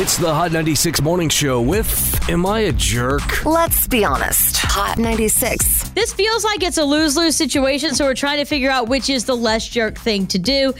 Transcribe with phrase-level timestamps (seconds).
[0.00, 3.44] It's the Hot 96 Morning Show with Am I a Jerk?
[3.44, 4.58] Let's be honest.
[4.58, 5.88] Hot 96.
[5.88, 9.10] This feels like it's a lose lose situation, so we're trying to figure out which
[9.10, 10.72] is the less jerk thing to do.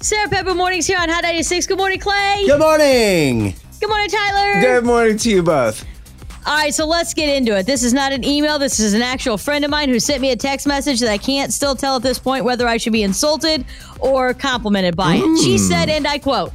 [0.00, 1.68] Sarah Pepper Mornings here on Hot 96.
[1.68, 2.46] Good morning, Clay.
[2.48, 3.54] Good morning.
[3.78, 4.60] Good morning, Tyler.
[4.60, 5.84] Good morning to you both.
[6.44, 7.64] All right, so let's get into it.
[7.64, 8.58] This is not an email.
[8.58, 11.18] This is an actual friend of mine who sent me a text message that I
[11.18, 13.64] can't still tell at this point whether I should be insulted
[14.00, 15.38] or complimented by it.
[15.44, 15.58] She hmm.
[15.58, 16.52] said, and I quote,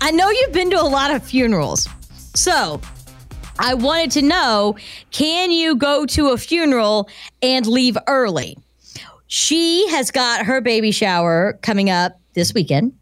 [0.00, 1.88] I know you've been to a lot of funerals.
[2.34, 2.80] So
[3.58, 4.76] I wanted to know
[5.10, 7.08] can you go to a funeral
[7.42, 8.58] and leave early?
[9.26, 12.92] She has got her baby shower coming up this weekend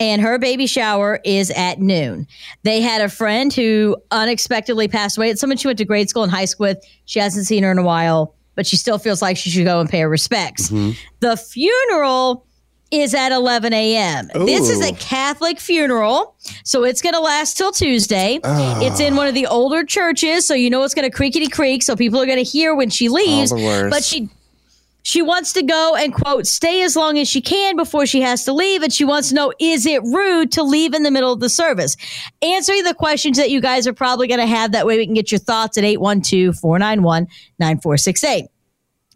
[0.00, 2.26] and her baby shower is at noon.
[2.62, 5.30] They had a friend who unexpectedly passed away.
[5.30, 6.78] It's someone she went to grade school and high school with.
[7.04, 9.78] She hasn't seen her in a while, but she still feels like she should go
[9.78, 10.70] and pay her respects.
[10.70, 10.92] Mm-hmm.
[11.20, 12.46] The funeral
[12.90, 14.28] is at 11 a.m.
[14.34, 18.40] This is a Catholic funeral, so it's going to last till Tuesday.
[18.82, 21.82] It's in one of the older churches, so you know it's going to creakety creak,
[21.82, 23.52] so people are going to hear when she leaves.
[23.90, 24.28] But she
[25.02, 28.44] she wants to go and quote stay as long as she can before she has
[28.44, 31.32] to leave and she wants to know is it rude to leave in the middle
[31.32, 31.96] of the service
[32.42, 35.14] answering the questions that you guys are probably going to have that way we can
[35.14, 38.44] get your thoughts at 812-491-9468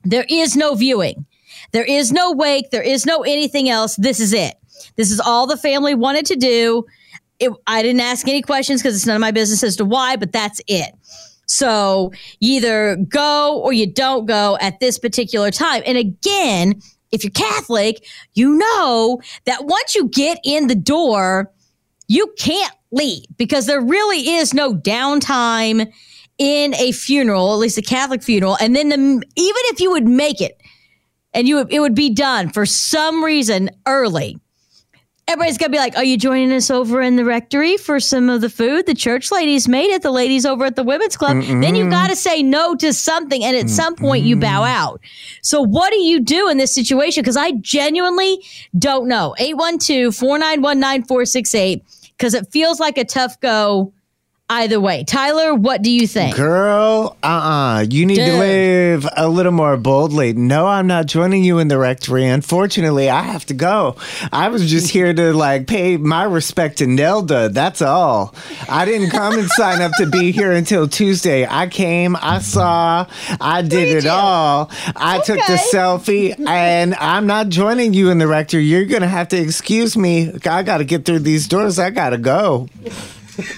[0.04, 1.24] there is no viewing
[1.72, 2.70] there is no wake.
[2.70, 3.96] There is no anything else.
[3.96, 4.54] This is it.
[4.96, 6.84] This is all the family wanted to do.
[7.40, 10.16] It, i didn't ask any questions because it's none of my business as to why
[10.16, 10.94] but that's it.
[11.46, 15.82] So you either go or you don't go at this particular time.
[15.84, 16.80] And again,
[17.12, 21.52] if you're Catholic, you know that once you get in the door,
[22.08, 25.92] you can't leave because there really is no downtime
[26.38, 28.56] in a funeral, at least a Catholic funeral.
[28.60, 30.60] And then the, even if you would make it
[31.34, 34.38] and you it would be done for some reason early,
[35.26, 38.42] Everybody's gonna be like, "Are you joining us over in the rectory for some of
[38.42, 40.02] the food the church ladies made it?
[40.02, 43.42] The ladies over at the women's club." Then you got to say no to something,
[43.42, 45.00] and at some point you bow out.
[45.40, 47.22] So what do you do in this situation?
[47.22, 48.44] Because I genuinely
[48.78, 49.34] don't know.
[49.40, 51.80] 812-491-9468
[52.18, 53.94] because it feels like a tough go
[54.50, 55.04] either way.
[55.04, 56.36] Tyler, what do you think?
[56.36, 58.26] Girl, uh uh You need Dude.
[58.26, 60.34] to live a little more boldly.
[60.34, 62.26] No, I'm not joining you in the rectory.
[62.26, 63.96] Unfortunately, I have to go.
[64.32, 67.48] I was just here to like pay my respect to Nelda.
[67.48, 68.34] That's all.
[68.68, 71.46] I didn't come and sign up to be here until Tuesday.
[71.46, 73.06] I came, I saw,
[73.40, 74.10] I did it you.
[74.10, 74.70] all.
[74.94, 78.64] I took the selfie, and I'm not joining you in the rectory.
[78.64, 80.32] You're going to have to excuse me.
[80.44, 81.78] I got to get through these doors.
[81.78, 82.68] I got to go.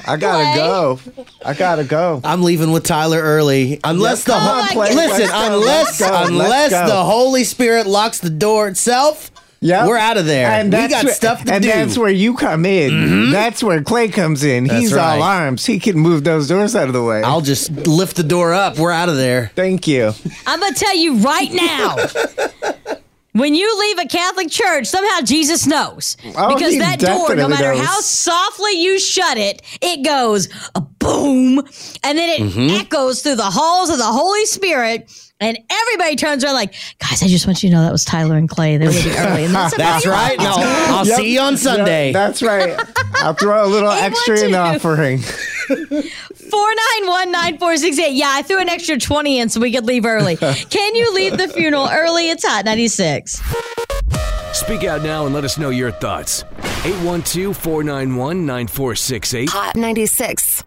[0.06, 0.56] I gotta Clay?
[0.56, 1.00] go.
[1.44, 2.20] I gotta go.
[2.24, 3.80] I'm leaving with Tyler early.
[3.84, 6.86] Unless the come ho- on, listen, Let's go, unless let's go, let's unless go.
[6.86, 9.86] the Holy Spirit locks the door itself, Yep.
[9.88, 10.48] we're out of there.
[10.50, 11.68] And we that's got where, stuff to and do.
[11.70, 12.90] that's where you come in.
[12.92, 13.32] Mm-hmm.
[13.32, 14.66] That's where Clay comes in.
[14.68, 15.16] He's right.
[15.16, 15.64] all arms.
[15.64, 17.22] He can move those doors out of the way.
[17.22, 18.78] I'll just lift the door up.
[18.78, 19.50] We're out of there.
[19.56, 20.12] Thank you.
[20.46, 21.96] I'm going to tell you right now.
[23.38, 26.16] When you leave a Catholic church, somehow Jesus knows.
[26.36, 27.84] Oh, because that door, no matter knows.
[27.86, 31.58] how softly you shut it, it goes a boom.
[32.02, 32.76] And then it Mm-hmm.
[32.80, 35.10] echoes through the halls of the Holy Spirit.
[35.38, 38.36] And everybody turns around like, guys, I just want you to know that was Tyler
[38.38, 38.78] and Clay.
[38.78, 39.44] They're leaving early.
[39.44, 40.38] And that's, That's right.
[40.38, 41.16] No, I'll Yep.
[41.18, 42.06] see you on Sunday.
[42.06, 42.80] Yep, that's right.
[43.16, 45.20] I'll throw a little extra in the what you- offering.
[45.66, 48.12] 491 9468.
[48.12, 50.36] Yeah, I threw an extra 20 in so we could leave early.
[50.70, 52.30] Can you leave the funeral early?
[52.30, 53.42] It's hot 96.
[54.52, 56.44] Speak out now and let us know your thoughts.
[56.84, 59.48] 812 491 9468.
[59.50, 60.64] Hot 96.